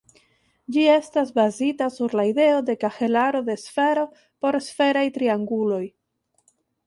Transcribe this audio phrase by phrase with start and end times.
[0.75, 4.05] Ĝi estas bazita sur la ideo de kahelaro de sfero
[4.45, 5.83] per sferaj trianguloj.